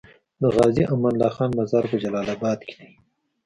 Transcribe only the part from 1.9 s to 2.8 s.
په جلال اباد کی